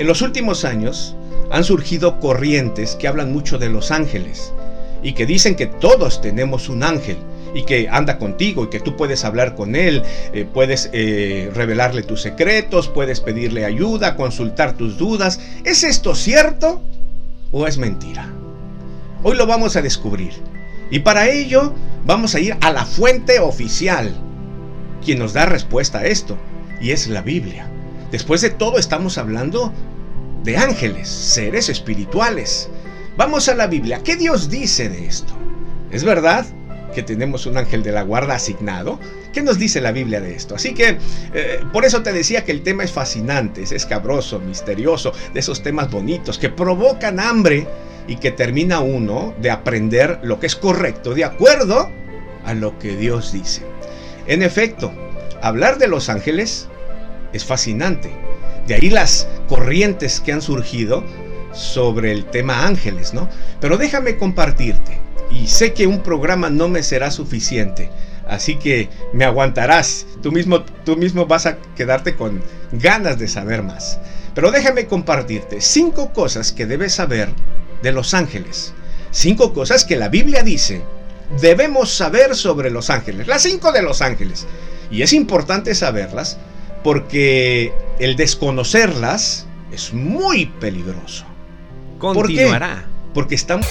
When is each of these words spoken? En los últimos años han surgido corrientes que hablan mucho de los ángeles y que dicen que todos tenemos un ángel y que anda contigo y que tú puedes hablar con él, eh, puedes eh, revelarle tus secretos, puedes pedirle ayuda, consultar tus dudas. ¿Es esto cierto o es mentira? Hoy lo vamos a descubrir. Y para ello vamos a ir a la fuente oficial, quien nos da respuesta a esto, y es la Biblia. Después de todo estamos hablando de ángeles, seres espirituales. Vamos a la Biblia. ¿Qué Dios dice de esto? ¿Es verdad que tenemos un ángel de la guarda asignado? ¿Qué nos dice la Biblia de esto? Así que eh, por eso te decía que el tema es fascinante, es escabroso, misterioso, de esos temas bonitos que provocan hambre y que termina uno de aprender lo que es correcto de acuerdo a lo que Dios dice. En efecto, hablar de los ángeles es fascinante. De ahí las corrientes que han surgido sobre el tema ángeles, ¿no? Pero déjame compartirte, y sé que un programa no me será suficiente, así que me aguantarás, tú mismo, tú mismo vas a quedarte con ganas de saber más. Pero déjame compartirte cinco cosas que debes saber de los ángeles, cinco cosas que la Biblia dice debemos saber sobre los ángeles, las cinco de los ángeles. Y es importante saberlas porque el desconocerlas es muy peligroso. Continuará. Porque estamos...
En 0.00 0.06
los 0.06 0.22
últimos 0.22 0.64
años 0.64 1.14
han 1.50 1.62
surgido 1.62 2.20
corrientes 2.20 2.96
que 2.96 3.06
hablan 3.06 3.34
mucho 3.34 3.58
de 3.58 3.68
los 3.68 3.90
ángeles 3.90 4.54
y 5.02 5.12
que 5.12 5.26
dicen 5.26 5.56
que 5.56 5.66
todos 5.66 6.22
tenemos 6.22 6.70
un 6.70 6.84
ángel 6.84 7.18
y 7.52 7.64
que 7.64 7.86
anda 7.86 8.16
contigo 8.16 8.64
y 8.64 8.70
que 8.70 8.80
tú 8.80 8.96
puedes 8.96 9.26
hablar 9.26 9.54
con 9.54 9.76
él, 9.76 10.02
eh, 10.32 10.46
puedes 10.50 10.88
eh, 10.94 11.50
revelarle 11.54 12.02
tus 12.02 12.22
secretos, 12.22 12.88
puedes 12.88 13.20
pedirle 13.20 13.66
ayuda, 13.66 14.16
consultar 14.16 14.74
tus 14.74 14.96
dudas. 14.96 15.38
¿Es 15.64 15.84
esto 15.84 16.14
cierto 16.14 16.80
o 17.52 17.66
es 17.66 17.76
mentira? 17.76 18.26
Hoy 19.22 19.36
lo 19.36 19.46
vamos 19.46 19.76
a 19.76 19.82
descubrir. 19.82 20.32
Y 20.90 21.00
para 21.00 21.28
ello 21.28 21.74
vamos 22.06 22.34
a 22.34 22.40
ir 22.40 22.56
a 22.62 22.72
la 22.72 22.86
fuente 22.86 23.38
oficial, 23.38 24.16
quien 25.04 25.18
nos 25.18 25.34
da 25.34 25.44
respuesta 25.44 25.98
a 25.98 26.06
esto, 26.06 26.38
y 26.80 26.92
es 26.92 27.06
la 27.06 27.20
Biblia. 27.20 27.70
Después 28.10 28.40
de 28.40 28.50
todo 28.50 28.78
estamos 28.78 29.18
hablando 29.18 29.72
de 30.44 30.56
ángeles, 30.56 31.08
seres 31.08 31.68
espirituales. 31.68 32.68
Vamos 33.16 33.48
a 33.48 33.54
la 33.54 33.66
Biblia. 33.66 34.00
¿Qué 34.02 34.16
Dios 34.16 34.48
dice 34.48 34.88
de 34.88 35.06
esto? 35.06 35.32
¿Es 35.90 36.04
verdad 36.04 36.46
que 36.94 37.02
tenemos 37.02 37.46
un 37.46 37.56
ángel 37.56 37.82
de 37.82 37.92
la 37.92 38.02
guarda 38.02 38.34
asignado? 38.34 38.98
¿Qué 39.32 39.42
nos 39.42 39.58
dice 39.58 39.80
la 39.80 39.92
Biblia 39.92 40.20
de 40.20 40.34
esto? 40.34 40.54
Así 40.54 40.74
que 40.74 40.98
eh, 41.34 41.60
por 41.72 41.84
eso 41.84 42.02
te 42.02 42.12
decía 42.12 42.44
que 42.44 42.52
el 42.52 42.62
tema 42.62 42.82
es 42.82 42.92
fascinante, 42.92 43.62
es 43.62 43.72
escabroso, 43.72 44.40
misterioso, 44.40 45.12
de 45.32 45.40
esos 45.40 45.62
temas 45.62 45.90
bonitos 45.90 46.38
que 46.38 46.48
provocan 46.48 47.20
hambre 47.20 47.66
y 48.08 48.16
que 48.16 48.30
termina 48.30 48.80
uno 48.80 49.34
de 49.40 49.50
aprender 49.50 50.18
lo 50.22 50.40
que 50.40 50.46
es 50.46 50.56
correcto 50.56 51.14
de 51.14 51.24
acuerdo 51.24 51.90
a 52.44 52.54
lo 52.54 52.78
que 52.78 52.96
Dios 52.96 53.32
dice. 53.32 53.62
En 54.26 54.42
efecto, 54.42 54.92
hablar 55.42 55.78
de 55.78 55.88
los 55.88 56.08
ángeles 56.08 56.68
es 57.32 57.44
fascinante. 57.44 58.10
De 58.66 58.74
ahí 58.74 58.90
las 58.90 59.26
corrientes 59.48 60.20
que 60.20 60.32
han 60.32 60.42
surgido 60.42 61.04
sobre 61.52 62.12
el 62.12 62.24
tema 62.26 62.66
ángeles, 62.66 63.12
¿no? 63.12 63.28
Pero 63.60 63.76
déjame 63.76 64.16
compartirte, 64.16 64.98
y 65.30 65.46
sé 65.46 65.72
que 65.72 65.86
un 65.86 66.02
programa 66.02 66.50
no 66.50 66.68
me 66.68 66.82
será 66.82 67.10
suficiente, 67.10 67.90
así 68.28 68.56
que 68.56 68.88
me 69.12 69.24
aguantarás, 69.24 70.06
tú 70.22 70.32
mismo, 70.32 70.62
tú 70.84 70.96
mismo 70.96 71.26
vas 71.26 71.46
a 71.46 71.58
quedarte 71.76 72.14
con 72.14 72.42
ganas 72.72 73.18
de 73.18 73.28
saber 73.28 73.62
más. 73.62 73.98
Pero 74.34 74.52
déjame 74.52 74.86
compartirte 74.86 75.60
cinco 75.60 76.12
cosas 76.12 76.52
que 76.52 76.66
debes 76.66 76.94
saber 76.94 77.30
de 77.82 77.92
los 77.92 78.14
ángeles, 78.14 78.72
cinco 79.10 79.52
cosas 79.52 79.84
que 79.84 79.96
la 79.96 80.08
Biblia 80.08 80.42
dice 80.42 80.82
debemos 81.40 81.94
saber 81.94 82.34
sobre 82.34 82.70
los 82.70 82.90
ángeles, 82.90 83.26
las 83.26 83.42
cinco 83.42 83.72
de 83.72 83.82
los 83.82 84.02
ángeles. 84.02 84.46
Y 84.90 85.02
es 85.02 85.12
importante 85.12 85.74
saberlas 85.74 86.38
porque 86.82 87.72
el 87.98 88.16
desconocerlas 88.16 89.46
es 89.72 89.92
muy 89.92 90.46
peligroso. 90.46 91.24
Continuará. 91.98 92.84
Porque 93.14 93.34
estamos... 93.34 93.66